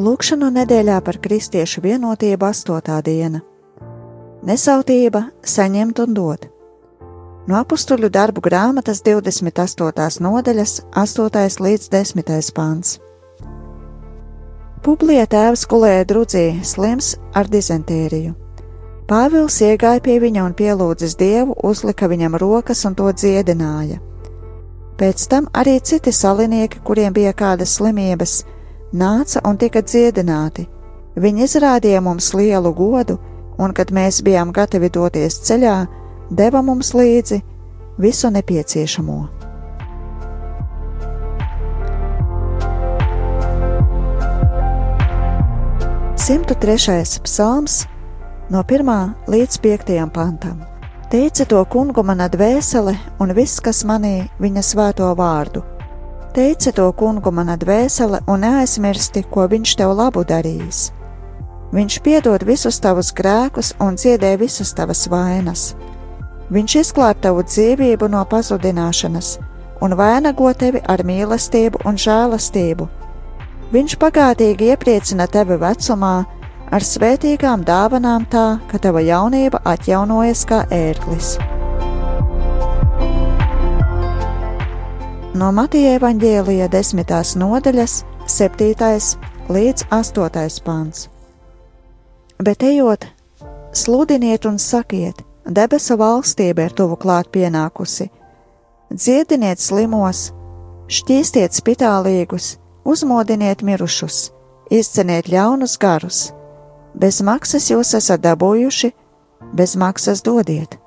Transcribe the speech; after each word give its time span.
Lūkšanu 0.00 0.48
nedēļā 0.54 0.96
par 1.04 1.18
kristiešu 1.20 1.82
vienotību 1.84 2.46
astotā 2.46 3.02
diena. 3.04 3.42
Nesautība, 4.48 5.26
saņemt 5.44 5.98
un 6.00 6.14
dot. 6.16 6.46
No 7.50 7.58
apstuļu 7.58 8.08
darbu 8.08 8.40
grāmatas 8.46 9.02
28. 9.04 10.22
nodaļas, 10.24 10.76
8. 10.96 11.58
līdz 11.66 11.90
10. 11.92 12.32
pāns. 12.56 12.94
Publija 14.80 15.26
tēvs 15.28 15.66
kulēja 15.68 16.06
drudzī, 16.08 16.46
slims 16.64 17.18
ar 17.36 17.50
dizentēriju. 17.52 18.32
Pāvils 19.10 19.58
iegāja 19.66 20.00
pie 20.00 20.16
viņa 20.22 20.46
un 20.46 20.54
pielūdzis 20.56 21.18
dievu, 21.20 21.58
uzlika 21.60 22.08
viņam 22.08 22.38
rokas 22.40 22.86
un 22.88 22.96
to 22.96 23.10
dziedināja. 23.12 24.00
Pēc 24.96 25.26
tam 25.28 25.50
arī 25.52 25.76
citi 25.84 26.14
salinieki, 26.14 26.80
kuriem 26.86 27.12
bija 27.12 27.34
kādas 27.36 27.76
slimības, 27.76 28.38
nāca 28.92 29.40
un 29.46 29.58
tika 29.58 29.82
dziedināti. 29.82 30.66
Viņi 31.20 31.44
izrādīja 31.46 32.00
mums 32.02 32.32
lielu 32.34 32.72
godu, 32.74 33.18
un, 33.58 33.74
kad 33.74 33.90
mēs 33.92 34.22
bijām 34.24 34.52
gatavi 34.54 34.90
doties 34.90 35.40
ceļā, 35.46 35.76
deva 36.30 36.62
mums 36.62 36.94
līdzi 36.94 37.40
visu 38.00 38.30
nepieciešamo. 38.30 39.20
Simtu 46.20 46.54
trešais 46.54 47.18
psalms 47.24 47.86
no 48.50 48.62
1 48.62 49.26
līdz 49.26 49.60
5 49.64 50.06
pantam. 50.14 50.62
Teici 51.10 51.44
to 51.44 51.64
kungu 51.66 52.04
mana 52.06 52.28
dvēsele 52.30 52.94
un 53.18 53.34
viss, 53.34 53.58
kas 53.58 53.82
manī 53.82 54.28
viņa 54.38 54.62
svēto 54.62 55.10
vārdu 55.18 55.79
Teici 56.30 56.70
to 56.72 56.86
kungu 56.94 57.32
mana 57.34 57.56
dvēsele 57.58 58.20
un 58.30 58.44
neaizmirsti, 58.44 59.24
ko 59.26 59.48
viņš 59.50 59.74
tev 59.80 59.96
labu 59.98 60.22
darījis. 60.22 60.92
Viņš 61.74 61.96
piedod 62.06 62.44
visus 62.46 62.78
tavus 62.82 63.10
grēkus 63.14 63.72
un 63.82 63.98
dziedē 63.98 64.36
visas 64.38 64.70
tavas 64.74 65.08
vainas. 65.10 65.74
Viņš 66.50 66.76
izglāb 66.80 67.18
tavu 67.22 67.42
dzīvību 67.46 68.08
no 68.14 68.22
pazudināšanas 68.30 69.36
un 69.82 69.94
vainago 69.98 70.50
tevi 70.54 70.82
ar 70.86 71.02
mīlestību 71.06 71.82
un 71.86 71.98
žēlastību. 71.98 72.88
Viņš 73.74 73.96
pagātīgi 73.98 74.70
iepriecina 74.70 75.26
tevi 75.30 75.58
vecumā 75.58 76.16
ar 76.70 76.86
svētīgām 76.86 77.66
dāvanām 77.66 78.26
tā, 78.30 78.60
ka 78.70 78.78
tava 78.78 79.02
jaunība 79.02 79.62
atjaunojas 79.66 80.46
kā 80.46 80.66
ērglis. 80.70 81.38
No 85.40 85.48
Matija 85.56 85.94
evaņģēlija 85.96 86.66
desmitās 86.68 87.32
nodaļas, 87.40 88.02
7. 88.28 88.96
līdz 89.48 89.86
8. 89.88 90.58
pāns. 90.66 91.06
Bet 92.44 92.64
ejot, 92.66 93.06
sludiniet 93.72 94.44
un 94.50 94.58
sakiet, 94.60 95.22
debesu 95.46 95.96
valstība 96.00 96.68
ir 96.68 96.74
tuvu 96.76 96.98
klāt 97.00 97.30
pienākusi. 97.32 98.10
Dziediniet 98.92 99.62
slimos, 99.64 100.26
šķīstiet 100.92 101.56
spitālīgus, 101.56 102.58
uzmodiniet 102.84 103.64
mirušus, 103.64 104.20
izceniet 104.68 105.30
ļaunus 105.32 105.78
garus. 105.80 106.20
Bez 106.92 107.22
maksas 107.24 107.70
jūs 107.70 107.94
esat 107.96 108.26
dabūjuši, 108.26 108.92
bez 109.56 109.76
maksas 109.78 110.24
dodiet. 110.26 110.79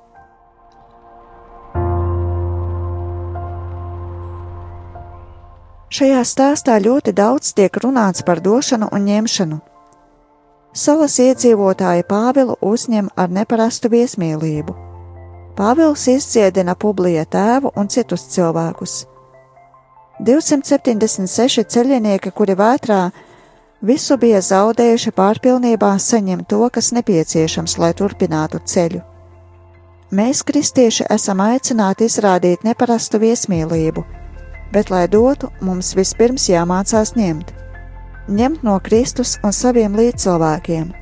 Šajā 5.94 6.24
stāstā 6.26 6.74
ļoti 6.82 7.12
daudz 7.14 7.52
tiek 7.54 7.76
runāts 7.78 8.24
par 8.26 8.40
došanu 8.42 8.88
un 8.96 9.04
ņemšanu. 9.06 9.58
Salas 10.74 11.20
iedzīvotāji 11.22 12.02
Pāvilu 12.08 12.56
uzņem 12.66 13.12
ar 13.14 13.30
neparastu 13.30 13.92
viesmīlību. 13.92 14.74
Pāvils 15.54 16.08
izciedina 16.10 16.74
publija 16.74 17.22
tēvu 17.30 17.70
un 17.78 17.86
citus 17.86 18.24
cilvēkus. 18.32 18.94
276 20.18 21.62
ceļinieki, 21.76 22.34
kuri 22.34 22.58
vētrā 22.58 22.98
visu 23.78 24.18
bija 24.18 24.42
zaudējuši 24.42 25.14
pārpilnībā, 25.14 25.92
saņem 25.94 26.42
to, 26.50 26.64
kas 26.74 26.90
nepieciešams, 26.98 27.78
lai 27.78 27.92
turpinātu 27.94 28.64
ceļu. 28.66 29.04
Mēs, 30.10 30.42
kristieši, 30.42 31.06
esam 31.06 31.46
aicināti 31.46 32.10
izrādīt 32.10 32.66
neparastu 32.66 33.22
viesmīlību 33.22 34.23
bet, 34.74 34.90
lai 34.90 35.06
dotu, 35.08 35.50
mums 35.62 35.94
vispirms 35.94 36.48
jāmācās 36.50 37.14
ņemt. 37.14 37.54
Ņemt 38.28 38.64
no 38.66 38.76
Kristus 38.82 39.38
un 39.44 39.52
saviem 39.52 39.96
līdzcilvēkiem. 39.98 40.92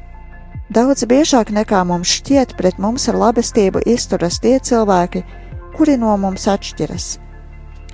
Daudz 0.72 1.04
biežāk 1.08 1.50
nekā 1.52 1.82
mums 1.84 2.12
šķiet, 2.18 2.54
pret 2.56 2.78
mums 2.80 3.08
ar 3.10 3.18
labestību 3.20 3.82
izturas 3.92 4.38
tie 4.40 4.58
cilvēki, 4.60 5.24
kuri 5.76 5.98
no 6.00 6.14
mums 6.20 6.46
atšķiras. 6.48 7.08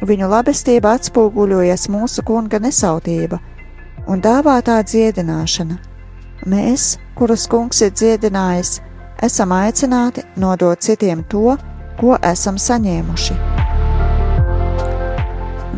Viņu 0.06 0.28
labestība 0.30 0.94
atspoguļojas 0.98 1.88
mūsu 1.90 2.22
kunga 2.26 2.60
nesautība 2.62 3.40
un 4.06 4.22
dāvātā 4.22 4.78
dziedināšana. 4.86 5.78
Mēs, 6.46 6.94
kurus 7.18 7.48
kungs 7.50 7.82
ir 7.82 7.92
dziedinājis, 7.98 8.78
esam 9.22 9.52
aicināti 9.58 10.22
nodot 10.38 10.78
citiem 10.78 11.26
to, 11.26 11.58
ko 11.98 12.18
esam 12.22 12.62
saņēmuši. 12.62 13.47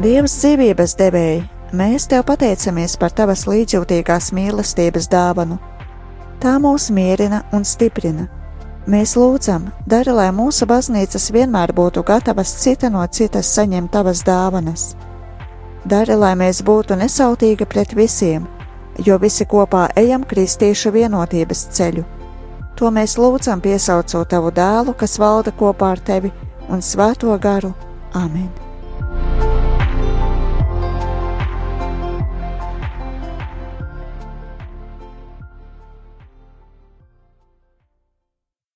Dievs 0.00 0.32
dzīvības 0.40 0.94
devēji, 0.96 1.40
mēs 1.76 2.06
tev 2.08 2.22
pateicamies 2.24 2.94
par 2.96 3.12
tavas 3.12 3.42
līdzjūtīgās 3.44 4.30
mīlestības 4.32 5.10
dāvanu. 5.12 5.58
Tā 6.40 6.54
mūs 6.62 6.86
mierina 6.96 7.42
un 7.52 7.66
stiprina. 7.68 8.24
Mēs 8.88 9.12
lūdzam, 9.20 9.66
dari, 9.84 10.14
lai 10.16 10.30
mūsu 10.32 10.64
baznīcas 10.70 11.28
vienmēr 11.36 11.74
būtu 11.76 12.00
gatavas 12.08 12.54
cita 12.62 12.88
no 12.88 13.02
citas 13.12 13.50
saņemt 13.52 13.92
tavas 13.92 14.22
dāvanas. 14.24 14.86
Dari, 15.84 16.16
lai 16.16 16.32
mēs 16.32 16.62
būtu 16.64 16.96
nesautīgi 16.96 17.68
pret 17.68 17.92
visiem, 17.92 18.48
jo 19.04 19.20
visi 19.20 19.44
kopā 19.44 19.90
ejam 20.00 20.24
kristīšu 20.24 20.94
vienotības 20.96 21.66
ceļu. 21.76 22.06
To 22.80 22.88
mēs 22.88 23.18
lūdzam, 23.20 23.60
piesaucot 23.60 24.32
tavu 24.32 24.48
dēlu, 24.48 24.96
kas 24.96 25.20
valda 25.20 25.52
kopā 25.52 25.92
ar 25.98 26.00
tevi 26.00 26.32
un 26.72 26.80
svēto 26.80 27.36
garu. 27.36 27.74
Āmen! 28.16 28.59